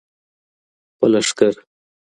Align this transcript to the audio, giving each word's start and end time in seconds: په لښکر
په 0.97 1.05
لښکر 1.11 1.53